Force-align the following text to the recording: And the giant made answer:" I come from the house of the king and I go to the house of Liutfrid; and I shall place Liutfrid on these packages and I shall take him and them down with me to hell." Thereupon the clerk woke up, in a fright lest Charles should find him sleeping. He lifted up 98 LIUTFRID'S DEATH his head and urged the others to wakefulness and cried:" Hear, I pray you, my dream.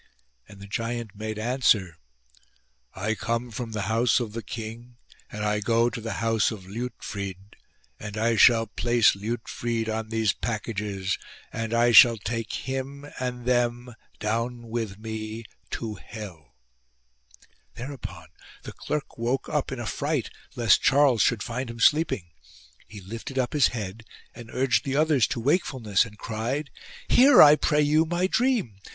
And 0.49 0.59
the 0.59 0.65
giant 0.65 1.13
made 1.15 1.37
answer:" 1.37 1.99
I 3.05 3.13
come 3.13 3.51
from 3.51 3.71
the 3.71 3.83
house 3.83 4.19
of 4.19 4.33
the 4.33 4.41
king 4.41 4.97
and 5.31 5.45
I 5.45 5.59
go 5.59 5.91
to 5.91 6.01
the 6.01 6.13
house 6.25 6.49
of 6.49 6.65
Liutfrid; 6.65 7.55
and 7.99 8.17
I 8.17 8.35
shall 8.35 8.65
place 8.65 9.13
Liutfrid 9.15 9.89
on 9.89 10.09
these 10.09 10.33
packages 10.33 11.19
and 11.53 11.71
I 11.71 11.91
shall 11.91 12.17
take 12.17 12.51
him 12.51 13.05
and 13.19 13.45
them 13.45 13.93
down 14.19 14.69
with 14.69 14.97
me 14.97 15.45
to 15.73 15.99
hell." 16.03 16.55
Thereupon 17.75 18.29
the 18.63 18.73
clerk 18.73 19.19
woke 19.19 19.49
up, 19.49 19.71
in 19.71 19.77
a 19.79 19.85
fright 19.85 20.31
lest 20.55 20.81
Charles 20.81 21.21
should 21.21 21.43
find 21.43 21.69
him 21.69 21.79
sleeping. 21.79 22.31
He 22.87 23.01
lifted 23.01 23.37
up 23.37 23.53
98 23.53 23.55
LIUTFRID'S 23.55 23.65
DEATH 23.65 23.73
his 23.75 23.83
head 23.83 24.05
and 24.33 24.49
urged 24.49 24.83
the 24.83 24.95
others 24.95 25.27
to 25.27 25.39
wakefulness 25.39 26.05
and 26.05 26.17
cried:" 26.17 26.71
Hear, 27.07 27.39
I 27.39 27.55
pray 27.55 27.81
you, 27.83 28.07
my 28.07 28.25
dream. 28.25 28.79